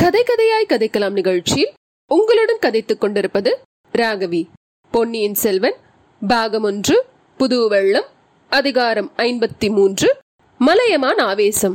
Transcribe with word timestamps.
கதை 0.00 0.22
கதையாய் 0.22 0.72
கதைக்கலாம் 0.72 1.10
நிகழ்ச்சியில் 1.10 1.72
உங்களுடன் 2.08 2.58
கதைத்துக் 2.58 3.00
கொண்டிருப்பது 3.00 3.58
ராகவி. 3.92 4.46
பொன்னியின் 4.90 5.34
செல்வன் 5.34 5.74
பாகம் 6.28 6.62
ஒன்று 6.62 7.04
புது 7.36 7.68
வெள்ளம் 7.68 8.04
அதிகாரம் 8.48 9.12
ஐம்பத்தி 9.16 9.70
மூன்று 9.70 10.16
மலையமான் 10.58 11.18
ஆவேசம். 11.18 11.74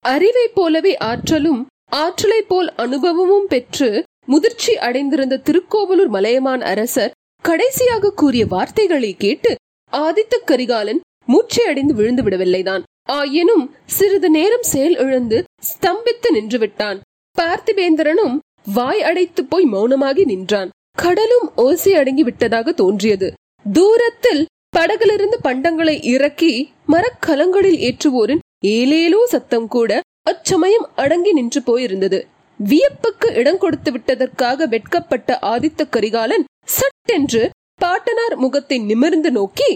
அறிவை 0.00 0.48
போலவே 0.48 0.96
ஆற்றலும் 0.96 1.66
ஆற்றலை 1.90 2.42
போல் 2.42 2.74
அனுபவமும் 2.74 3.46
பெற்று 3.46 4.04
முதிர்ச்சி 4.26 4.78
அடைந்திருந்த 4.78 5.38
திருக்கோவலூர் 5.38 6.08
மலையமான் 6.08 6.60
அரசர் 6.60 7.12
கடைசியாக 7.42 8.12
கூறிய 8.12 8.46
வார்த்தைகளை 8.46 9.14
கேட்டு 9.14 9.54
ஆதித்த 9.92 10.40
கரிகாலன் 10.44 11.00
மூச்சை 11.24 11.64
அடைந்து 11.64 11.94
விழுந்து 11.94 12.22
விடவில்லைதான். 12.22 12.82
ஆயினும் 13.02 13.74
சிறிது 13.86 14.30
நேரம் 14.30 14.62
செயல் 14.62 14.96
இழந்து 14.96 15.44
ஸ்தம்பித்து 15.60 16.30
நின்று 16.30 16.58
விட்டான். 16.58 17.00
பார்த்திபேந்திரனும் 17.38 18.36
வாய் 18.74 19.02
அடைத்து 19.02 19.44
போய் 19.44 19.66
மௌனமாகி 19.72 20.24
நின்றான். 20.24 20.70
கடலும் 20.94 21.46
ஓசை 21.56 21.92
அடங்கி 21.94 22.22
விட்டதாக 22.22 22.72
தோன்றியது. 22.72 23.28
தூரத்தில் 23.72 24.42
படகிலிருந்து 24.76 25.36
பண்டங்களை 25.42 25.96
இறக்கி 26.04 26.52
மரக்கலங்களில் 26.86 27.78
ஏற்றுவோரின் 27.78 28.42
ஏலேலோ 28.66 29.20
சத்தம் 29.24 29.68
கூட 29.68 30.00
அச்சமயம் 30.22 30.86
அடங்கி 30.94 31.32
நின்று 31.32 31.60
போயிருந்தது. 31.60 32.20
வியப்புக்கு 32.58 33.28
இடம் 33.34 33.58
கொடுத்து 33.58 33.90
விட்டதற்காக 33.92 34.66
வெட்கப்பட்ட 34.66 35.38
ஆதித்த 35.42 35.86
கரிகாலன் 35.90 36.44
சட்டென்று 36.76 37.42
பாட்டனார் 37.76 38.36
முகத்தை 38.36 38.78
நிமிர்ந்து 38.78 39.30
நோக்கி 39.30 39.70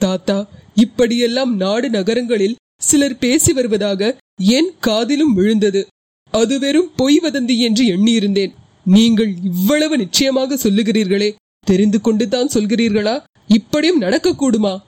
தாத்தா 0.00 0.38
இப்படியெல்லாம் 0.74 1.52
நாடு 1.56 1.88
நகரங்களில் 1.90 2.58
சிலர் 2.82 3.18
பேசி 3.18 3.52
வருவதாக 3.52 4.10
என் 4.56 4.70
காதிலும் 4.80 5.34
விழுந்தது. 5.34 5.82
அது 6.30 6.58
வெறும் 6.58 6.90
பொய் 6.96 7.20
வதந்தி 7.22 7.58
என்று 7.58 7.84
எண்ணியிருந்தேன். 7.84 8.52
நீங்கள் 8.84 9.34
இவ்வளவு 9.44 9.96
நிச்சயமாக 9.96 10.54
சொல்லுகிறீர்களே. 10.54 11.34
தெரிந்து 11.66 12.00
கொண்டுதான் 12.00 12.48
சொல்கிறீர்களா? 12.54 13.22
இப்படியும் 13.46 14.00
நடக்கக்கூடுமா? 14.00 14.78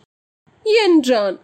என்றான். 0.62 1.40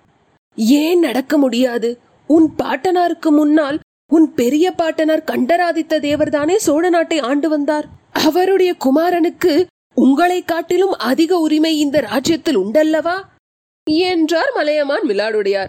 ஏன் 0.57 0.99
நடக்க 0.99 1.39
முடியாது? 1.39 1.99
உன் 2.27 2.55
பாட்டனாருக்கு 2.63 3.31
முன்னால் 3.31 3.81
உன் 4.13 4.35
பெரிய 4.35 4.73
பாட்டனார் 4.73 5.25
கண்டராதித்த 5.25 6.01
தேவர்தானே 6.01 6.57
சோழ 6.57 6.89
நாட்டை 6.89 7.19
ஆண்டு 7.19 7.49
வந்தார். 7.49 7.89
அவருடைய 8.13 8.77
குமாரனுக்கு 8.85 9.67
உங்களை 9.95 10.43
காட்டிலும் 10.45 10.93
அதிக 10.93 11.39
உரிமை 11.39 11.79
இந்த 11.79 12.01
ராஜ்யத்தில் 12.01 12.59
உண்டல்லவா? 12.59 13.23
என்றார் 13.85 14.53
மலையமான் 14.55 15.07
விளாடுடையார். 15.07 15.69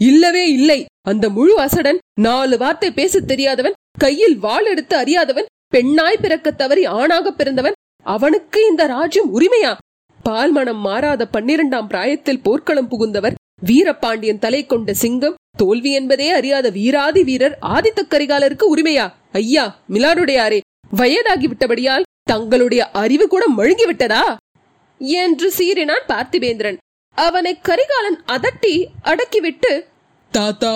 இல்லவே 0.00 0.44
இல்லை. 0.50 0.80
அந்த 1.08 1.24
முழு 1.30 1.54
அசடன் 1.60 1.98
நாலு 2.20 2.58
வார்த்தை 2.58 2.90
பேச 2.90 3.20
தெரியாதவன் 3.20 3.78
கையில் 3.98 4.36
வாள் 4.38 4.66
எடுத்து 4.66 4.96
அறியாதவன் 4.96 5.50
பெண்ணாய் 5.68 6.22
பிறக்க 6.22 6.50
தவறி 6.50 6.84
ஆணாக 7.00 7.32
பிறந்தவன் 7.32 7.78
அவனுக்கு 8.06 8.60
இந்த 8.70 8.82
ராஜ்யம் 8.86 9.30
உரிமையா? 9.38 9.72
பால்மணம் 10.24 10.82
மாறாத 10.86 11.22
பன்னிரண்டாம் 11.26 11.88
பிராயத்தில் 11.88 12.42
போர்க்களம் 12.42 12.90
புகுந்தவர் 12.90 13.38
வீரபாண்டியன் 13.60 14.38
தலை 14.38 14.66
கொண்ட 14.66 14.92
சிங்கம் 14.92 15.38
தோல்வி 15.56 15.90
என்பதே 15.92 16.28
அறியாத 16.30 16.70
வீராதி 16.70 17.22
வீரர் 17.22 17.58
ஆதித்த 17.74 18.00
கரிகாலருக்கு 18.08 18.66
உரிமையா? 18.74 19.06
ஐயா 19.32 19.64
மிலாடுடையாரே 19.88 20.60
வயதாகி 20.96 21.46
விட்டபடியால் 21.46 22.08
தங்களுடைய 22.22 22.90
அறிவு 23.02 23.28
கூட 23.28 23.44
மழுங்கி 23.56 23.86
விட்டதா 23.86 24.24
என்று 24.98 25.48
சீறினான் 25.58 26.08
பார்த்திபேந்திரன். 26.08 26.76
அவனை 27.16 27.52
கரிகாலன் 27.68 28.18
அதட்டி 28.34 28.74
அடக்கிவிட்டு 29.10 29.72
தாத்தா 30.32 30.72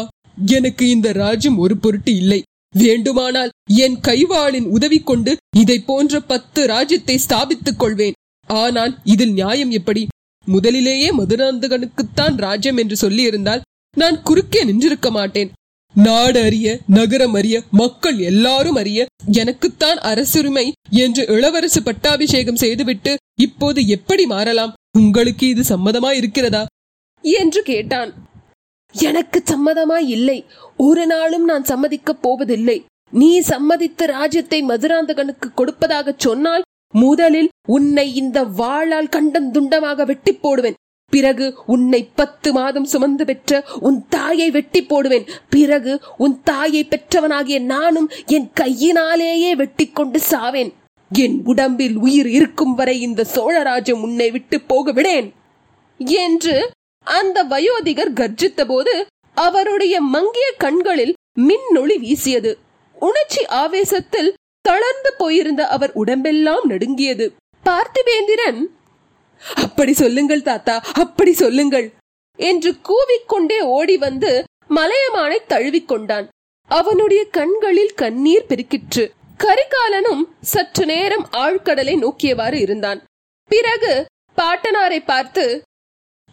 எனக்கு 0.56 0.84
இந்த 0.88 1.08
ராஜ்யம் 1.12 1.58
ஒரு 1.58 1.74
பொருட்டு 1.76 2.12
இல்லை. 2.16 2.40
வேண்டுமானால் 2.74 3.50
என் 3.84 3.96
கைவாளின் 4.08 4.68
உதவி 4.76 4.98
கொண்டு 5.00 5.32
இதை 5.56 5.78
போன்ற 5.80 6.20
பத்து 6.20 6.60
ராஜ்யத்தை 6.66 7.16
ஸ்தாபித்துக் 7.24 7.80
கொள்வேன். 7.82 8.16
ஆனால் 8.48 8.92
இதில் 9.04 9.32
நியாயம் 9.32 9.72
எப்படி? 9.78 10.02
முதலிலேயே 10.46 11.08
மதுராந்தகனுக்குத்தான் 11.10 12.36
ராஜ்யம் 12.46 12.76
என்று 12.76 12.96
சொல்லியிருந்தால் 13.00 13.64
நான் 13.96 14.22
குறுக்கே 14.22 14.60
நின்றிருக்க 14.64 15.10
மாட்டேன். 15.10 15.50
நாடு 15.94 16.40
அறிய 16.42 16.68
நகரம் 16.86 17.34
அறிய 17.34 17.56
மக்கள் 17.80 18.18
எல்லாரும் 18.30 18.74
அறிய 18.74 19.06
எனக்குத்தான் 19.32 19.98
அரசுரிமை 20.10 20.66
என்று 21.04 21.22
இளவரசு 21.36 21.80
பட்டாபிஷேகம் 21.84 22.60
செய்துவிட்டு 22.64 23.14
இப்போது 23.40 23.80
எப்படி 23.96 24.26
மாறலாம்? 24.26 24.74
உங்களுக்கு 24.96 25.48
இது 25.48 25.62
சம்மதமா 25.68 26.12
இருக்கிறதா? 26.12 26.66
என்று 27.22 27.62
கேட்டான். 27.62 28.12
எனக்கு 28.92 29.42
சம்மதமா 29.50 29.98
இல்லை. 29.98 30.46
ஒரு 30.76 31.06
நாளும் 31.06 31.44
நான் 31.44 31.62
சம்மதிக்கப் 31.62 32.22
போவதில்லை. 32.22 32.84
நீ 33.10 33.40
சம்மதித்த 33.40 34.04
ராஜ்யத்தை 34.04 34.64
மதுராந்தகனுக்கு 34.64 35.54
கொடுப்பதாக 35.54 36.14
சொன்னால் 36.16 36.62
முதலில் 36.94 37.48
உன்னை 37.68 38.14
இந்த 38.14 38.44
வாளால் 38.44 39.08
கண்டந்துண்டமாக 39.08 40.06
வெட்டி 40.06 40.32
போடுவேன். 40.32 40.74
பிறகு 41.10 41.58
உன்னை 41.66 42.08
பத்து 42.14 42.52
மாதம் 42.52 42.84
சுமந்து 42.84 43.24
பெற்ற 43.24 43.64
உன் 43.80 44.06
தாயை 44.08 44.50
வெட்டி 44.50 44.82
போடுவேன். 44.82 45.26
பிறகு 45.50 46.00
உன் 46.16 46.40
தாயை 46.42 46.82
பெற்றவனாகிய 46.84 47.60
நானும் 47.60 48.10
என் 48.26 48.50
கையினாலேயே 48.52 49.54
வெட்டி 49.54 49.86
கொண்டு 49.86 50.20
சாவேன். 50.30 50.72
என் 51.10 51.36
உடம்பில் 51.44 51.96
உயிர் 51.96 52.28
இருக்கும் 52.28 52.74
வரை 52.74 53.00
இந்த 53.00 53.26
சோழராஜ்யம் 53.34 54.00
உன்னை 54.00 54.30
விட்டு 54.30 54.60
போகவிடேன் 54.68 55.28
என்று 55.96 56.70
அந்த 57.02 57.42
வயோதிகர் 57.42 58.12
கர்ஜித்த 58.12 58.66
போது 58.66 59.06
அவருடைய 59.34 60.00
மங்கிய 60.00 60.52
கண்களில் 60.58 61.14
மின்னொளி 61.40 61.96
வீசியது. 61.98 62.58
உணர்ச்சி 62.96 63.42
ஆவேசத்தில் 63.46 64.34
தளர்ந்து 64.60 65.14
போயிருந்த 65.18 65.68
அவர் 65.68 65.92
உடம்பெல்லாம் 65.92 66.64
நடுங்கியது. 66.66 67.26
பார்த்திவேந்திரன் 67.64 68.60
அப்படி 69.56 69.92
சொல்லுங்கள் 69.92 70.42
தாத்தா 70.42 70.82
அப்படி 70.92 71.32
சொல்லுங்கள் 71.32 71.86
என்று 72.38 72.70
கூவிக்கொண்டே 72.88 73.60
ஓடி 73.60 73.96
வந்து 73.96 74.44
மலையமானை 74.70 75.38
தழுவிக்கொண்டான். 75.48 76.26
அவனுடைய 76.70 77.24
கண்களில் 77.30 77.94
கண்ணீர் 77.94 78.48
பெருக்கிற்று. 78.48 79.04
கரிகாலனும் 79.44 80.22
சற்று 80.40 80.86
நேரம் 80.86 81.28
ஆழ்கடலை 81.32 81.94
நோக்கியவாறு 81.98 82.52
இருந்தான். 82.52 83.04
பிறகு 83.50 84.06
பாட்டனாரை 84.36 84.98
பார்த்து 85.06 85.62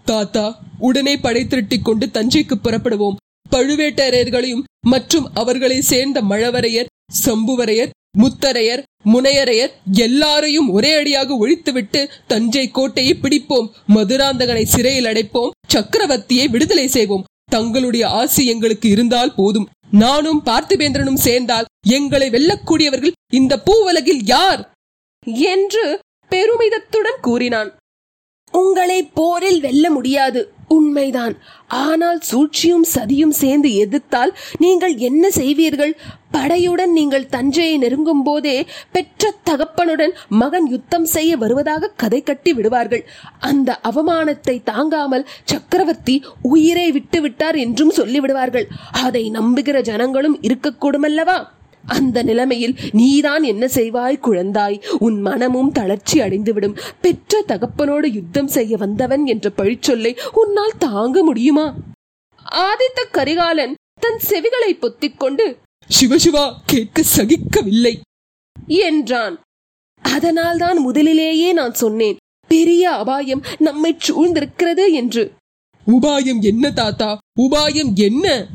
தாத்தா 0.03 0.59
உடனே 0.79 1.17
படை 1.17 1.45
திரட்டிக் 1.45 1.81
கொண்டு 1.81 2.05
தஞ்சைக்கு 2.05 2.55
புறப்படுவோம். 2.63 3.15
பழுவேட்டரையர்களையும் 3.51 4.63
மற்றும் 4.87 5.29
அவர்களை 5.33 5.81
சேர்ந்த 5.81 6.21
மழவரையர் 6.21 6.85
சம்புவரையர் 7.25 7.89
முத்தரையர் 8.17 8.83
முனையரையர் 9.05 9.71
எல்லாரையும் 9.91 10.69
ஒரே 10.69 10.93
அடியாக 10.93 11.47
ஒழித்துவிட்டு 11.47 12.09
தஞ்சை 12.27 12.71
கோட்டையை 12.71 13.17
பிடிப்போம். 13.21 13.71
மதுராந்தகனை 13.95 14.63
சிறையில் 14.63 15.05
அடைப்போம். 15.05 15.49
சக்கரவர்த்தியை 15.73 16.49
விடுதலை 16.49 16.87
செய்வோம். 16.87 17.23
தங்களுடைய 17.51 18.09
ஆசி 18.09 18.45
எங்களுக்கு 18.45 18.89
இருந்தால் 18.89 19.35
போதும். 19.35 19.69
நானும் 19.97 20.41
பார்த்திபேந்திரனும் 20.45 21.23
சேர்ந்தால் 21.27 21.65
எங்களை 21.87 22.29
வெல்லக்கூடியவர்கள் 22.29 23.11
இந்த 23.33 23.61
பூவுலகில் 23.65 24.21
யார்? 24.23 24.61
என்று 25.23 25.99
பெருமிதத்துடன் 26.29 27.19
கூறினான். 27.21 27.75
உங்களை 28.51 29.03
போரில் 29.03 29.59
வெல்ல 29.59 29.89
முடியாது. 29.89 30.53
உண்மைதான். 30.67 31.37
ஆனால் 31.67 32.19
சூழ்ச்சியும் 32.19 32.85
சதியும் 32.95 33.35
சேர்ந்து 33.41 33.75
எதிர்த்தால் 33.75 34.35
நீங்கள் 34.57 34.97
என்ன 34.97 35.29
செய்வீர்கள்? 35.29 35.97
படையுடன் 36.31 36.91
நீங்கள் 36.91 37.27
தஞ்சையை 37.27 37.77
நெருங்கும் 37.77 38.23
போதே 38.23 38.65
பெற்ற 38.91 39.31
தகப்பனுடன் 39.43 40.13
மகன் 40.27 40.67
யுத்தம் 40.67 41.05
செய்ய 41.05 41.37
வருவதாக 41.37 41.87
கதை 41.87 42.23
கட்டி 42.23 42.53
விடுவார்கள். 42.53 43.05
அந்த 43.39 43.79
அவமானத்தை 43.89 44.63
தாங்காமல் 44.63 45.27
சக்கரவர்த்தி 45.43 46.23
உயிரை 46.41 46.91
விட்டு 46.91 47.21
விட்டார் 47.21 47.55
என்றும் 47.55 47.93
சொல்லிவிடுவார்கள். 47.97 48.67
அதை 48.91 49.31
நம்புகிற 49.31 49.81
ஜனங்களும் 49.81 50.39
இருக்கக்கூடுமல்லவா 50.41 51.37
அந்த 51.85 52.23
நிலைமையில் 52.23 52.77
நீதான் 52.91 53.43
என்ன 53.43 53.67
செய்வாய் 53.67 54.19
குழந்தாய்? 54.23 54.83
உன் 54.99 55.21
மனமும் 55.21 55.71
தளர்ச்சி 55.71 56.19
அடைந்துவிடும். 56.19 56.79
பெற்ற 57.01 57.43
தகப்பனோடு 57.47 58.11
யுத்தம் 58.11 58.47
செய்ய 58.47 58.77
வந்தவன் 58.77 59.25
என்ற 59.25 59.51
பழிச்சொல்லை 59.57 60.19
உன்னால் 60.33 60.77
தாங்க 60.79 61.23
முடியுமா? 61.23 61.75
ஆதித்த 62.51 63.05
கரிகாலன் 63.11 63.75
தன் 63.99 64.19
செவிகளை 64.29 64.79
பொத்திக் 64.79 65.19
கொண்டு 65.19 65.57
சிவசிவா 65.99 66.53
கேட்க 66.65 67.03
சகிக்கவில்லை. 67.17 67.99
என்றான். 68.67 69.39
அதனால்தான் 70.01 70.77
முதலிலேயே 70.77 71.53
நான் 71.53 71.73
சொன்னேன் 71.73 72.17
பெரிய 72.47 72.91
அபாயம் 72.91 73.43
நம்மை 73.57 73.97
சூழ்ந்திருக்கிறது 74.07 74.91
என்று. 74.91 75.31
உபாயம் 75.87 76.39
என்ன 76.39 76.71
தாத்தா? 76.71 77.17
உபாயம் 77.39 77.93
என்ன? 77.93 78.47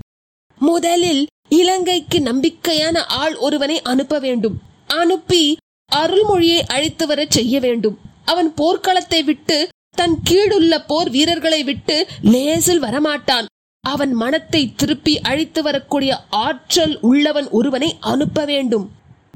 முதலில் 0.59 1.27
இலங்கைக்கு 1.51 2.19
நம்பிக்கையான 2.19 2.99
ஆள் 2.99 3.37
ஒருவனை 3.37 3.83
அனுப்ப 3.83 4.19
வேண்டும். 4.19 4.59
அனுப்பி 4.87 5.57
அருள்மொழியை 5.95 6.61
அழைத்து 6.67 7.07
வரச் 7.07 7.31
செய்ய 7.31 7.61
வேண்டும். 7.61 7.99
அவன் 8.25 8.53
போர்க்களத்தை 8.57 9.25
விட்டு 9.25 9.69
தன் 9.97 10.17
கீழுள்ள 10.31 10.85
போர் 10.87 11.11
வீரர்களை 11.11 11.65
விட்டு 11.65 12.07
லேசில் 12.23 12.83
வரமாட்டான். 12.83 13.45
அவன் 13.81 14.13
மனத்தை 14.13 14.75
திருப்பி 14.75 15.21
அழைத்து 15.21 15.63
வரக்கூடிய 15.63 16.21
ஆற்றல் 16.31 16.99
உள்ளவன் 17.01 17.49
ஒருவனை 17.49 17.97
அனுப்ப 18.01 18.45
வேண்டும். 18.45 18.91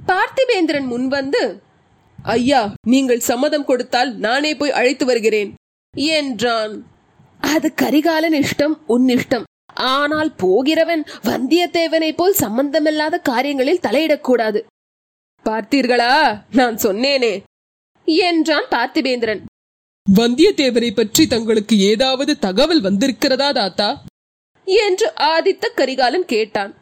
பார்த்திபேந்திரன் 0.07 0.91
முன்வந்து 0.91 1.59
ஐயா 2.23 2.73
நீங்கள் 2.87 3.21
சம்மதம் 3.21 3.65
கொடுத்தால் 3.65 4.17
நானே 4.17 4.55
போய் 4.55 4.71
அழைத்து 4.71 5.07
வருகிறேன். 5.07 5.55
என்றான். 5.95 6.87
அது 7.41 7.75
கரிகாலன் 7.75 8.33
இஷ்டம் 8.33 8.75
உன் 8.87 9.07
இஷ்டம். 9.07 9.43
ஆனால் 9.75 10.35
போகிறவன் 10.37 11.05
வந்தியத்தேவனை 11.23 12.13
போல் 12.17 12.33
சம்பந்தமில்லாத 12.33 13.19
காரியங்களில் 13.19 13.81
தலையிடக்கூடாது. 13.83 14.63
பார்த்தீர்களா? 15.45 16.41
நான் 16.51 16.77
சொன்னேனே. 16.77 17.43
என்றான் 18.05 18.65
பார்த்திபேந்திரன். 18.71 19.41
வந்தியத்தேவரை 20.19 20.91
பற்றி 20.95 21.27
தங்களுக்கு 21.27 21.79
ஏதாவது 21.79 22.39
தகவல் 22.39 22.83
வந்திருக்கிறதா 22.83 23.53
தாத்தா? 23.53 24.03
என்று 24.67 25.13
ஆதித்த 25.17 25.69
கரிகாலன் 25.75 26.25
கேட்டான். 26.25 26.75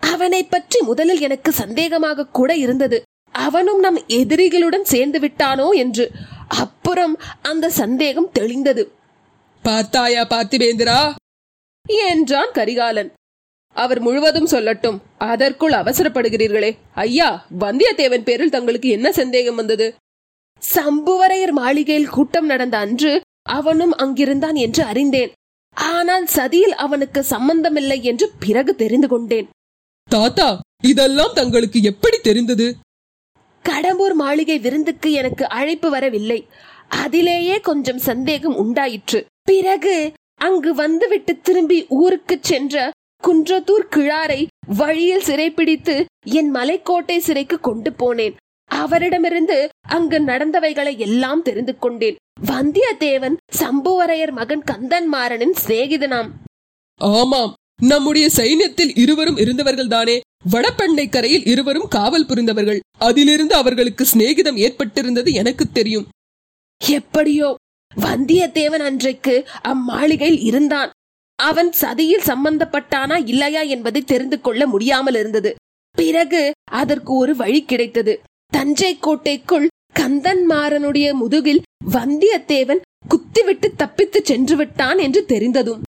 அவனை 0.00 0.44
பற்றி 0.44 0.80
முதலில் 0.80 1.20
எனக்கு 1.20 1.52
சந்தேகமாக 1.52 2.26
கூட 2.26 2.56
இருந்தது. 2.56 3.02
அவனும் 3.30 3.78
நம் 3.78 3.96
எதிரிகளுடன் 3.96 4.82
சேர்ந்து 4.82 5.20
விட்டானோ 5.20 5.70
என்று. 5.70 6.10
அப்புறம் 6.48 7.20
அந்த 7.42 7.70
சந்தேகம் 7.70 8.30
தெளிந்தது. 8.38 8.88
பார்த்தாயா 9.60 10.26
பார்த்திபேந்திரா? 10.30 11.14
என்றான் 11.86 12.52
கரிகாலன். 12.52 13.12
அவர் 13.76 14.00
முழுவதும் 14.00 14.46
சொல்லட்டும். 14.46 14.98
அதற்குள் 15.18 15.72
அவசரப்படுகிறீர்களே. 15.72 16.76
ஐயா 16.94 17.46
வந்தியத்தேவன் 17.60 18.22
பேரில் 18.22 18.50
தங்களுக்கு 18.50 18.88
என்ன 18.88 19.12
சந்தேகம் 19.12 19.54
வந்தது? 19.54 19.94
சம்புவரையர் 20.74 21.50
மாளிகையில் 21.50 22.08
கூட்டம் 22.08 22.46
நடந்த 22.46 22.78
அன்று 22.78 23.20
அவனும் 23.42 23.96
அங்கிருந்தான் 23.96 24.54
என்று 24.54 24.82
அறிந்தேன். 24.84 25.32
ஆனால் 25.74 26.26
சதியில் 26.26 26.74
அவனுக்கு 26.74 27.22
சம்பந்தமில்லை 27.22 28.04
என்று 28.04 28.30
பிறகு 28.38 28.74
தெரிந்து 28.74 29.08
கொண்டேன். 29.08 29.48
தாத்தா 30.08 30.60
இதெல்லாம் 30.82 31.34
தங்களுக்கு 31.34 31.82
எப்படி 31.82 32.18
தெரிந்தது? 32.18 32.76
கடம்பூர் 33.68 34.14
மாளிகை 34.14 34.58
விருந்துக்கு 34.58 35.12
எனக்கு 35.12 35.48
அழைப்பு 35.48 35.90
வரவில்லை. 35.90 36.48
அதிலேயே 36.88 37.60
கொஞ்சம் 37.60 37.98
சந்தேகம் 37.98 38.56
உண்டாயிற்று. 38.56 39.26
பிறகு 39.42 40.12
அங்கு 40.42 40.74
வந்துவிட்டு 40.74 41.40
திரும்பி 41.40 41.86
ஊருக்கு 41.88 42.38
சென்ற 42.40 42.90
குன்றத்தூர் 43.26 43.88
கிழாரை 43.90 44.46
வழியில் 44.76 45.22
சிறைப்பிடித்து 45.22 46.04
என் 46.26 46.54
மலைக்கோட்டை 46.54 47.18
சிறைக்கு 47.18 47.60
கொண்டு 47.60 47.90
போனேன். 47.90 48.34
அவரிடமிருந்து 48.64 49.68
அங்கு 49.88 50.18
நடந்தவைகளை 50.18 50.98
எல்லாம் 50.98 51.42
தெரிந்து 51.42 51.78
கொண்டேன். 51.78 52.16
வந்தியத்தேவன் 52.46 53.36
சம்புவரையர் 53.58 54.32
மகன் 54.32 54.64
கந்தன்மாறனின் 54.70 55.54
சிநேகிதனாம். 55.66 56.30
ஆமாம் 56.96 57.54
நம்முடைய 57.82 58.30
சைன்யத்தில் 58.36 58.98
இருவரும் 58.98 59.36
இருந்தவர்கள் 59.36 59.88
தானே. 59.88 60.20
வடபெண்ணை 60.52 61.08
கரையில் 61.08 61.44
இருவரும் 61.44 61.88
காவல் 61.88 62.26
புரிந்தவர்கள். 62.26 62.80
அதிலிருந்து 62.98 63.54
அவர்களுக்கு 63.54 64.06
சிநேகிதம் 64.14 64.56
ஏற்பட்டிருந்தது 64.56 65.32
எனக்கு 65.32 65.72
தெரியும். 65.72 66.06
எப்படியோ 66.90 67.56
வந்தியத்தேவன் 68.00 68.84
அன்றைக்கு 68.88 69.48
அம்மாளிகையில் 69.62 70.40
இருந்தான். 70.40 70.90
அவன் 71.36 71.72
சதியில் 71.80 72.26
சம்பந்தப்பட்டானா 72.26 73.16
இல்லையா 73.26 73.60
என்பதை 73.60 74.02
தெரிந்து 74.02 74.40
கொள்ள 74.40 74.66
முடியாமல் 74.66 75.14
இருந்தது. 75.14 75.54
பிறகு 75.96 76.52
அதற்கு 76.70 77.12
ஒரு 77.14 77.36
வழி 77.36 77.64
கிடைத்தது. 77.64 78.20
தஞ்சை 78.48 78.98
கோட்டைக்குள் 78.98 79.66
கந்தன்மாறனுடைய 80.00 81.12
முதுகில் 81.12 81.62
வந்தியத்தேவன் 81.92 82.80
குத்திவிட்டு 83.08 83.74
தப்பித்து 83.76 84.20
சென்று 84.24 84.56
விட்டான் 84.56 84.98
என்று 84.98 85.24
தெரிந்ததும். 85.24 85.82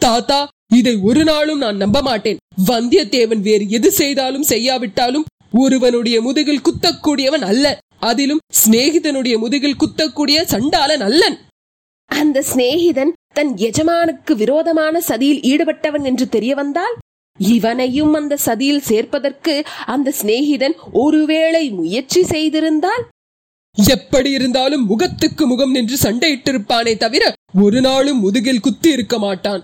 தாத்தா 0.00 0.48
இதை 0.74 0.96
ஒரு 0.96 1.24
நாளும் 1.24 1.58
நான் 1.58 1.76
நம்ப 1.76 2.02
மாட்டேன் 2.02 2.36
வந்தியத்தேவன் 2.66 3.40
வேறு 3.40 3.68
எது 3.68 3.90
செய்தாலும் 3.92 4.42
செய்யாவிட்டாலும் 4.42 5.24
ஒருவனுடைய 5.50 6.20
முதுகில் 6.20 6.64
குத்தக்கூடியவன் 6.68 7.44
அல்ல. 7.44 7.78
அதிலும் 8.02 8.42
சிநேகிதனுடைய 8.60 9.38
முதுகில் 9.38 9.80
குத்தக்கூடிய 9.82 10.38
சண்டாளன் 10.42 11.00
அல்லன் 11.00 11.38
அந்த 12.10 12.42
சிநேகிதன் 12.42 13.12
தன் 13.32 13.56
எஜமானுக்கு 13.56 14.36
விரோதமான 14.36 15.00
சதியில் 15.00 15.42
ஈடுபட்டவன் 15.42 16.04
என்று 16.04 16.28
தெரிய 16.28 16.54
வந்தால் 16.54 16.96
இவனையும் 17.38 18.14
அந்த 18.14 18.38
சதியில் 18.46 18.86
சேர்ப்பதற்கு 18.88 19.54
அந்த 19.86 20.12
சிநேகிதன் 20.20 20.74
ஒருவேளை 20.92 21.70
முயற்சி 21.70 22.22
செய்திருந்தால்? 22.22 23.04
எப்படி 23.76 24.30
இருந்தாலும் 24.30 24.86
முகத்துக்கு 24.86 25.46
முகம் 25.46 25.70
நின்று 25.70 25.96
சண்டையிட்டிருப்பானே 26.02 26.96
தவிர 26.96 27.32
ஒரு 27.62 27.80
நாளும் 27.80 28.20
முதுகில் 28.20 28.60
குத்தி 28.60 28.90
இருக்க 28.90 29.18
மாட்டான். 29.18 29.62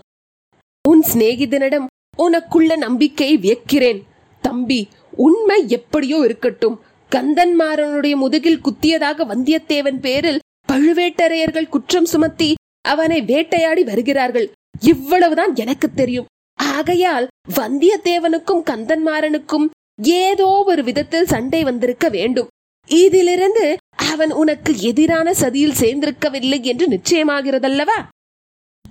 உன் 0.88 1.02
சிநேகிதனிடம் 1.12 1.86
உனக்குள்ள 2.18 2.76
நம்பிக்கையை 2.76 3.36
வியக்கிறேன். 3.38 4.00
தம்பி 4.44 4.88
உண்மை 5.16 5.60
எப்படியோ 5.68 6.18
இருக்கட்டும். 6.24 6.76
கந்தன்மாறனுடைய 7.14 8.14
முதுகில் 8.16 8.60
குத்தியதாக 8.60 9.24
வந்தியத்தேவன் 9.24 10.00
பேரில் 10.00 10.42
பழுவேட்டரையர்கள் 10.72 11.68
குற்றம் 11.68 12.04
சுமத்தி 12.04 12.54
அவனை 12.88 13.22
வேட்டையாடி 13.22 13.84
வருகிறார்கள். 13.84 14.50
இவ்வளவுதான் 14.80 15.54
எனக்கு 15.54 15.94
தெரியும். 15.94 16.26
ஆகையால் 16.54 17.26
வந்தியத்தேவனுக்கும் 17.56 18.62
கந்தன்மாறனுக்கும் 18.70 19.66
ஏதோ 20.02 20.62
ஒரு 20.66 20.84
விதத்தில் 20.84 21.26
சண்டை 21.26 21.62
வந்திருக்க 21.62 22.08
வேண்டும். 22.08 22.48
இதிலிருந்து 22.86 23.76
அவன் 23.96 24.32
உனக்கு 24.32 24.80
எதிரான 24.80 25.32
சதியில் 25.32 25.78
சேர்ந்திருக்கவில்லை 25.80 26.62
என்று 26.62 26.86
நிச்சயமாகிறதல்லவா? 26.88 27.98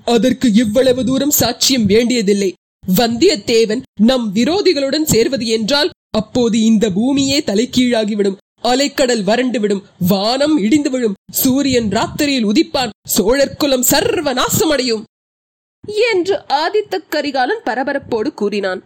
அதற்கு 0.05 0.53
இவ்வளவு 0.53 1.05
தூரம் 1.05 1.33
சாட்சியம் 1.39 1.85
வேண்டியதில்லை. 1.85 2.53
வந்தியத்தேவன் 2.97 3.81
நம் 4.01 4.35
விரோதிகளுடன் 4.35 5.03
சேர்வது 5.03 5.47
என்றால் 5.47 5.89
அப்போது 6.13 6.57
இந்த 6.63 6.85
பூமியே 6.89 7.37
தலைக்கீழாகிவிடும் 7.39 8.37
அலைக்கடல் 8.63 9.23
வறண்டு 9.23 9.59
விடும் 9.59 9.81
வானம் 10.11 10.55
இடிந்து 10.57 10.89
விழும் 10.89 11.17
சூரியன் 11.31 11.89
ராத்திரியில் 11.89 12.47
உதிப்பான். 12.51 12.93
சோழர்குலம் 13.17 13.85
சர்வ 13.91 14.33
நாசமடையும் 14.33 15.03
என்று 16.11 16.35
ஆதித்த 16.61 16.95
கரிகாலன் 17.09 17.61
பரபரப்போடு 17.65 18.29
கூறினான். 18.33 18.81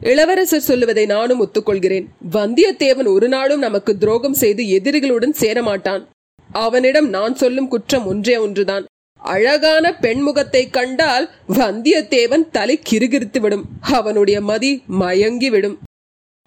இளவரசர் 0.00 0.66
சொல்லுவதை 0.68 1.04
நானும் 1.06 1.40
ஒத்துக்கொள்கிறேன். 1.44 2.06
வந்தியத்தேவன் 2.32 3.08
ஒரு 3.14 3.28
நாளும் 3.28 3.58
நமக்கு 3.58 3.92
துரோகம் 3.98 4.36
செய்து 4.42 4.62
எதிரிகளுடன் 4.78 5.34
சேரமாட்டான். 5.42 6.02
அவனிடம் 6.50 7.08
நான் 7.08 7.34
சொல்லும் 7.34 7.68
குற்றம் 7.68 8.06
ஒன்றே 8.06 8.36
ஒன்றுதான். 8.36 8.84
அழகான 9.22 9.86
பெண்முகத்தை 10.04 10.62
கண்டால் 10.70 11.26
வந்தியத்தேவன் 11.60 12.44
தலை 12.50 12.76
கிறுகிறுத்து 12.90 13.40
விடும் 13.40 13.64
அவனுடைய 13.98 14.40
மதி 14.40 14.72
மயங்கி 15.00 15.50
விடும் 15.50 15.76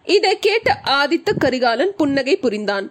இதை 0.09 0.33
கேட்ட 0.39 0.69
ஆதித்த 0.99 1.29
கரிகாலன் 1.43 1.93
புன்னகை 1.99 2.35
புரிந்தான். 2.37 2.87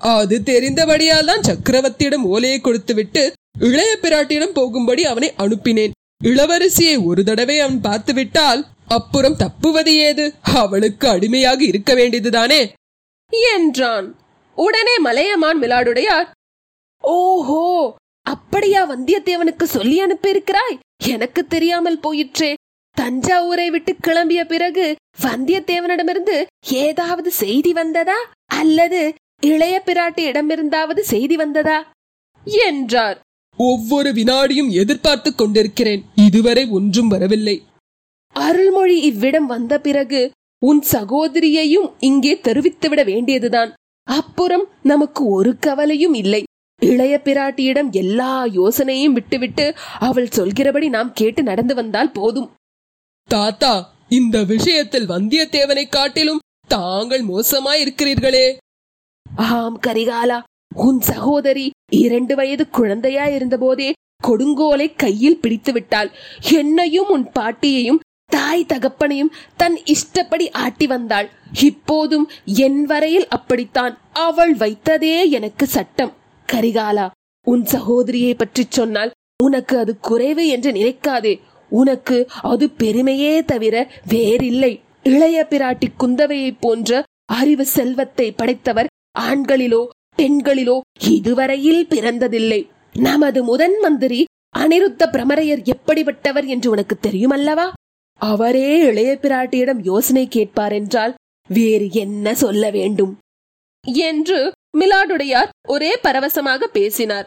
அது 0.00 0.36
தெரிந்தபடியால் 0.42 1.28
தான் 1.30 1.46
சக்கரவர்த்தியிடம் 1.48 2.24
ஓலையை 2.32 2.58
கொடுத்துவிட்டு 2.60 3.22
இளைய 3.68 3.90
பிராட்டியிடம் 4.02 4.56
போகும்படி 4.58 5.02
அவனை 5.04 5.28
அனுப்பினேன். 5.44 5.94
இளவரசியை 6.24 6.96
ஒரு 7.04 7.22
தடவை 7.24 7.56
அவன் 7.60 7.80
பார்த்து 7.80 8.12
விட்டால் 8.12 8.60
அப்புறம் 8.96 9.36
தப்புவது 9.36 9.92
ஏது? 10.08 10.24
அவளுக்கு 10.62 11.06
அடிமையாக 11.08 11.60
இருக்க 11.64 11.90
வேண்டியதுதானே? 11.94 12.60
என்றான். 13.52 14.08
உடனே 14.58 14.94
மலையமான் 14.98 15.60
மிலாடுடையார் 15.62 16.28
ஓஹோ 17.04 17.62
அப்படியா 18.26 18.80
வந்தியத்தேவனுக்கு 18.90 19.66
சொல்லி 19.76 19.96
அனுப்பியிருக்கிறாய்? 20.02 20.76
எனக்கு 21.14 21.40
தெரியாமல் 21.46 22.02
போயிற்றே. 22.06 22.50
தஞ்சாவூரை 22.96 23.68
விட்டு 23.70 23.92
கிளம்பிய 24.06 24.42
பிறகு 24.44 24.86
வந்தியத்தேவனிடமிருந்து 25.18 26.46
ஏதாவது 26.60 27.30
செய்தி 27.32 27.72
வந்ததா? 27.72 28.16
அல்லது 28.46 29.14
இளைய 29.40 29.82
பிராட்டியிடமிருந்தாவது 29.86 31.00
செய்தி 31.00 31.36
வந்ததா? 31.36 31.92
என்றார். 32.44 33.20
ஒவ்வொரு 33.56 34.10
வினாடியும் 34.12 34.70
எதிர்பார்த்து 34.70 35.34
கொண்டிருக்கிறேன். 35.34 36.04
இதுவரை 36.14 36.66
ஒன்றும் 36.66 37.08
வரவில்லை. 37.08 37.62
அருள்மொழி 38.28 39.00
இவ்விடம் 39.00 39.46
வந்த 39.46 39.80
பிறகு 39.80 40.30
உன் 40.58 40.82
சகோதரியையும் 40.92 41.92
இங்கே 41.98 42.40
தெரிவித்துவிட 42.42 43.04
வேண்டியதுதான். 43.04 43.72
அப்புறம் 44.08 44.68
நமக்கு 44.82 45.26
ஒரு 45.26 45.58
கவலையும் 45.58 46.14
இல்லை. 46.14 46.42
இளைய 46.78 47.20
பிராட்டியிடம் 47.24 47.90
எல்லா 47.90 48.44
யோசனையும் 48.46 49.12
விட்டுவிட்டு 49.12 49.74
அவள் 49.98 50.30
சொல்கிறபடி 50.30 50.88
நாம் 50.88 51.12
கேட்டு 51.12 51.42
நடந்து 51.42 51.74
வந்தால் 51.74 52.12
போதும். 52.12 52.50
தாத்தா 53.28 53.92
இந்த 54.16 54.36
விஷயத்தில் 54.44 55.10
வந்தியத்தேவனை 55.10 55.84
காட்டிலும் 55.88 56.40
தாங்கள் 56.68 57.22
மோசமாய் 57.22 57.82
இருக்கிறீர்களே 57.82 58.46
ஆம் 59.52 59.76
கரிகாலா. 59.86 60.38
உன் 60.86 60.98
சகோதரி 61.10 61.66
இரண்டு 62.04 62.34
வயது 62.34 62.64
குழந்தையா 62.78 63.24
இருந்தபோதே 63.26 63.88
கொடுங்கோலை 64.26 64.88
கையில் 64.96 65.40
பிடித்து 65.40 65.72
விட்டாள் 65.72 66.10
என்னையும் 66.58 67.08
உன் 67.08 67.26
பாட்டியையும் 67.38 68.02
தாய் 68.30 68.68
தகப்பனையும் 68.72 69.32
தன் 69.56 69.76
இஷ்டப்படி 69.84 70.46
ஆட்டி 70.64 70.86
வந்தாள். 70.86 71.28
இப்போதும் 71.68 72.26
என் 72.66 72.82
வரையில் 72.84 73.28
அப்படித்தான். 73.28 73.94
அவள் 74.26 74.54
வைத்ததே 74.56 75.16
எனக்கு 75.38 75.66
சட்டம். 75.66 76.12
கரிகாலா 76.48 77.06
உன் 77.46 77.64
சகோதரியை 77.66 78.34
பற்றி 78.34 78.64
சொன்னால் 78.68 79.14
உனக்கு 79.44 79.74
அது 79.78 79.92
குறைவு 80.08 80.44
என்று 80.48 80.70
நினைக்காதே. 80.72 81.34
உனக்கு 81.72 82.16
அது 82.52 82.64
பெருமையே 82.80 83.34
தவிர 83.44 83.76
வேறில்லை. 84.08 84.72
இளைய 85.02 85.38
பிராட்டி 85.50 85.88
குந்தவையைப் 86.00 86.60
போன்ற 86.60 87.02
அறிவு 87.32 87.64
செல்வத்தை 87.66 88.28
படைத்தவர் 88.32 88.90
ஆண்களிலோ 89.18 89.82
பெண்களிலோ 90.18 90.76
இதுவரையில் 91.08 91.86
பிறந்ததில்லை. 91.90 92.60
நமது 92.98 93.40
முதன் 93.44 93.76
மந்திரி 93.80 94.20
அனிருத்த 94.58 95.02
பிரமரையர் 95.12 95.62
எப்படிப்பட்டவர் 95.74 96.46
என்று 96.46 96.68
உனக்கு 96.70 96.96
தெரியுமல்லவா? 97.02 97.66
அவரே 98.20 98.70
இளைய 98.88 99.12
பிராட்டியிடம் 99.22 99.80
யோசனை 99.82 100.24
கேட்பார் 100.28 100.72
என்றால் 100.72 101.14
வேறு 101.50 101.86
என்ன 102.02 102.34
சொல்ல 102.34 102.64
வேண்டும்? 102.70 103.12
என்று 104.06 104.40
மிலாடுடையார் 104.78 105.52
ஒரே 105.68 105.92
பரவசமாக 106.02 106.68
பேசினார். 106.76 107.26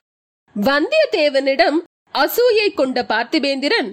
வந்தியத்தேவனிடம் 0.56 1.78
அசூயை 2.16 2.68
கொண்ட 2.74 2.98
பார்த்திபேந்திரன் 3.10 3.90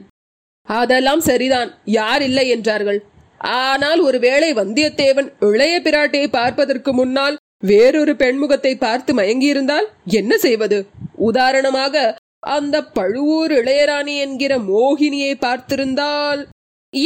அதெல்லாம் 0.69 1.21
சரிதான். 1.21 1.71
யார் 1.85 2.23
இல்லை 2.23 2.49
என்றார்கள். 2.49 3.01
ஆனால் 3.41 4.01
ஒருவேளை 4.01 4.55
வந்தியத்தேவன் 4.55 5.29
இளைய 5.41 5.81
பிராட்டியை 5.81 6.29
பார்ப்பதற்கு 6.31 6.93
முன்னால் 6.93 7.39
வேறொரு 7.59 8.17
பெண்முகத்தை 8.17 8.73
பார்த்து 8.77 9.15
மயங்கியிருந்தால் 9.15 9.87
என்ன 10.05 10.33
செய்வது? 10.37 10.79
உதாரணமாக 11.17 12.17
அந்த 12.41 12.77
பழுவூர் 12.83 13.53
இளையராணி 13.53 14.15
என்கிற 14.17 14.53
மோகினியை 14.59 15.33
பார்த்திருந்தால் 15.37 16.41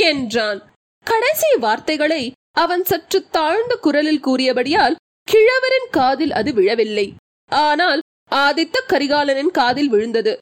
என்றான். 0.07 0.61
கடைசி 1.07 1.51
வார்த்தைகளை 1.59 2.23
அவன் 2.53 2.85
சற்று 2.85 3.19
தாழ்ந்த 3.31 3.73
குரலில் 3.77 4.25
கூறியபடியால் 4.27 4.99
கிழவரின் 5.29 5.89
காதில் 5.91 6.33
அது 6.33 6.51
விழவில்லை. 6.53 7.07
ஆனால் 7.53 8.01
ஆதித்த 8.33 8.77
கரிகாலனின் 8.93 9.53
காதில் 9.59 9.89
விழுந்தது. 9.89 10.33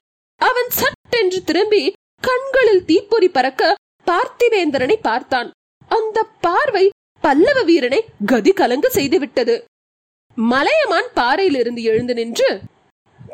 அவன் 0.41 0.69
சட்டென்று 0.79 1.39
திரும்பி 1.43 1.83
கண்களில் 2.27 2.85
தீப்பொறி 2.89 3.29
பறக்க 3.37 3.73
பார்த்திவேந்திரனை 4.07 4.97
பார்த்தான். 5.07 5.49
அந்த 5.91 6.17
பார்வை 6.45 6.85
பல்லவ 7.23 7.59
வீரனை 7.69 7.99
கதி 8.31 8.51
கலங்க 8.59 8.87
செய்துவிட்டது. 8.97 9.55
மலையமான் 10.37 11.09
பாறையிலிருந்து 11.19 11.81
எழுந்து 11.91 12.13
நின்று 12.19 12.49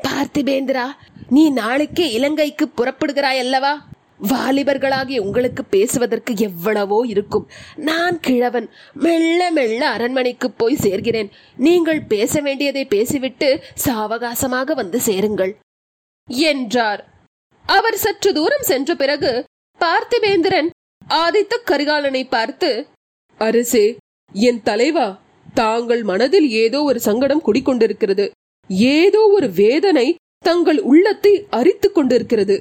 பார்த்திபேந்திரா 0.05 0.85
நீ 1.35 1.43
நாளைக்கே 1.61 2.05
இலங்கைக்கு 2.17 2.65
புறப்படுகிறாய் 2.77 3.41
அல்லவா 3.43 3.73
வாலிபர்களாகிய 4.31 5.19
உங்களுக்கு 5.25 5.63
பேசுவதற்கு 5.75 6.31
எவ்வளவோ 6.47 6.97
இருக்கும். 7.11 7.45
நான் 7.89 8.17
கிழவன் 8.19 8.67
மெல்ல 9.05 9.39
மெல்ல 9.57 9.81
அரண்மனைக்கு 9.95 10.47
போய் 10.51 10.81
சேர்கிறேன். 10.83 11.29
நீங்கள் 11.67 12.01
பேச 12.13 12.41
வேண்டியதை 12.47 12.83
பேசிவிட்டு 12.95 13.49
சாவகாசமாக 13.85 14.75
வந்து 14.81 14.99
சேருங்கள். 15.07 15.53
என்றார். 16.49 17.01
அவர் 17.65 17.97
சற்று 17.97 18.29
தூரம் 18.33 18.61
சென்ற 18.61 18.95
பிறகு 18.95 19.31
பார்த்திபேந்திரன் 19.79 20.69
ஆதித்த 21.15 21.53
கரிகாலனை 21.65 22.23
பார்த்து 22.29 22.69
அரசே 23.39 23.85
என் 24.31 24.61
தலைவா 24.63 25.07
தாங்கள் 25.53 26.03
மனதில் 26.03 26.47
ஏதோ 26.63 26.79
ஒரு 26.83 26.99
சங்கடம் 26.99 27.45
குடிக்கொண்டிருக்கிறது. 27.45 28.25
ஏதோ 28.95 29.21
ஒரு 29.27 29.47
வேதனை 29.51 30.07
தங்கள் 30.39 30.79
உள்ளத்தை 30.81 31.33
அரித்துக் 31.49 31.95
கொண்டிருக்கிறது. 31.95 32.55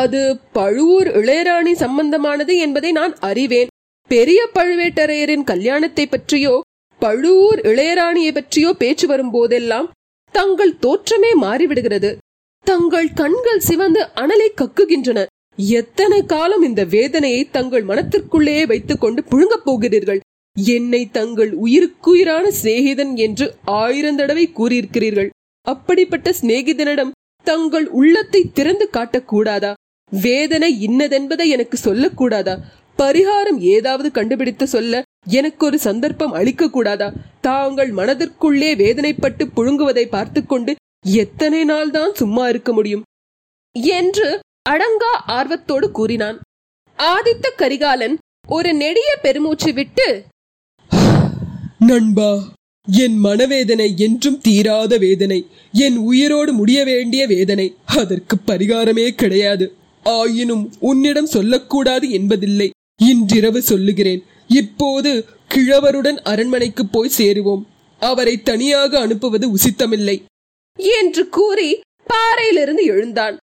அது 0.00 0.20
பழுவூர் 0.52 1.08
இளையராணி 1.20 1.72
சம்பந்தமானது 1.84 2.54
என்பதை 2.56 2.90
நான் 2.92 3.14
அறிவேன். 3.20 3.70
பெரிய 4.10 4.40
பழுவேட்டரையரின் 4.54 5.44
கல்யாணத்தை 5.44 6.04
பற்றியோ 6.06 6.54
பழுவூர் 7.00 7.60
இளையராணியை 7.60 8.32
பற்றியோ 8.32 8.72
பேச்சு 8.72 9.06
வரும் 9.06 9.30
போதெல்லாம் 9.30 9.90
தங்கள் 10.34 10.74
தோற்றமே 10.82 11.32
மாறிவிடுகிறது. 11.40 12.10
தங்கள் 12.64 13.08
கண்கள் 13.20 13.64
சிவந்து 13.68 14.00
அனலை 14.14 14.46
கக்குகின்றன. 14.60 15.20
எத்தனை 15.78 16.18
காலம் 16.24 16.62
இந்த 16.62 16.82
வேதனையை 16.84 17.42
தங்கள் 17.50 17.84
மனத்திற்குள்ளேயே 17.84 18.64
வைத்துக் 18.66 19.00
கொண்டு 19.00 19.20
புழுங்கப் 19.30 19.64
போகிறீர்கள்? 19.64 20.20
என்னை 20.56 21.00
தங்கள் 21.10 21.52
உயிருக்குயிரான 21.64 22.44
சிநேகிதன் 22.62 23.12
என்று 23.16 23.46
ஆயிரம் 23.64 24.16
தடவை 24.16 24.46
கூறியிருக்கிறீர்கள். 24.58 25.30
அப்படிப்பட்ட 25.66 26.34
சிநேகிதனிடம் 26.40 27.14
தங்கள் 27.46 27.86
உள்ளத்தை 28.00 28.42
திறந்து 28.52 28.86
காட்டக்கூடாதா 28.92 29.72
வேதனை 30.12 30.70
இன்னதென்பதை 30.88 31.46
எனக்கு 31.46 31.78
சொல்லக்கூடாதா 31.84 32.54
பரிகாரம் 32.98 33.58
ஏதாவது 33.74 34.08
கண்டுபிடித்து 34.10 34.66
சொல்ல 34.66 35.02
எனக்கு 35.30 35.62
ஒரு 35.66 35.78
சந்தர்ப்பம் 35.78 36.32
அளிக்க 36.32 36.68
கூடாதா? 36.68 37.08
தாங்கள் 37.40 37.90
மனதிற்குள்ளே 37.90 38.70
வேதனைப்பட்டு 38.82 39.44
புழுங்குவதை 39.56 40.04
பார்த்து 40.08 40.40
கொண்டு 40.46 40.72
எத்தனை 41.04 41.64
நாள் 41.64 41.90
தான் 41.90 42.12
சும்மா 42.14 42.48
இருக்க 42.48 42.72
முடியும்? 42.72 43.02
என்று 43.74 44.40
அடங்கா 44.70 45.12
ஆர்வத்தோடு 45.26 45.90
கூறினான். 45.90 46.38
ஆதித்த 46.98 47.46
கரிகாலன் 47.56 48.16
ஒரு 48.48 48.74
நெடிய 48.74 49.10
பெருமூச்சு 49.22 49.72
விட்டு 49.72 50.06
நண்பா 51.78 52.30
என் 52.88 53.16
மனவேதனை 53.16 53.88
என்றும் 53.96 54.38
தீராத 54.40 54.92
வேதனை 54.98 55.38
என் 55.72 55.96
உயிரோடு 55.96 56.52
முடிய 56.52 56.84
வேண்டிய 56.84 57.26
வேதனை 57.26 57.66
அதற்கு 57.84 58.36
பரிகாரமே 58.46 59.06
கிடையாது. 59.10 59.66
ஆயினும் 60.04 60.64
உன்னிடம் 60.80 61.26
சொல்லக்கூடாது 61.26 62.10
என்பதில்லை. 62.10 62.70
இன்றிரவு 62.96 63.62
சொல்லுகிறேன் 63.62 64.22
இப்போது 64.46 65.12
கிழவருடன் 65.54 66.18
அரண்மனைக்கு 66.32 66.86
போய் 66.86 67.16
சேருவோம். 67.18 67.62
அவரை 68.00 68.42
தனியாக 68.42 69.00
அனுப்புவது 69.00 69.48
உசித்தமில்லை. 69.56 70.16
என்று 70.76 71.28
கூறி 71.28 71.80
பாறையிலிருந்து 72.06 72.84
எழுந்தான். 72.84 73.38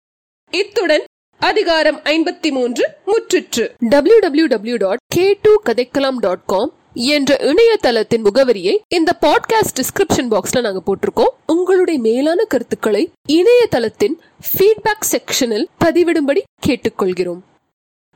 இத்துடன் 0.51 1.03
அதிகாரம் 1.39 1.97
ஐம்பத்தி 1.97 2.51
மூன்று 2.51 2.89
முற்றிற்று. 3.05 3.69
W 3.77 4.19
W 4.19 4.45
W 4.45 4.75
dot 4.77 4.97
K 5.07 5.37
two 5.41 5.61
கதைக்கலாம் 5.65 6.17
டாட் 6.17 6.45
காம் 6.45 6.73
என்ற 6.93 7.35
இணையதளத்தின் 7.35 8.23
முகவரியை 8.23 8.77
இந்த 8.87 9.17
பாட்காஸ்ட் 9.21 9.79
டிஸ்கிரிப்ஷன் 9.79 10.37
பாக்ஸ்ல 10.37 10.61
நாங்க 10.61 10.81
போட்டிருக்கோம். 10.85 11.33
உங்களுடைய 11.45 11.99
மேலான 11.99 12.43
கருத்துக்களை 12.43 13.11
இணையதளத்தின் 13.27 14.13
ஃபீட்பேக் 14.47 15.07
செக்ஷனில் 15.11 15.65
பதிவிடும்படி 15.85 16.41
கேட்டுக்கொள்கிறோம். 16.67 17.39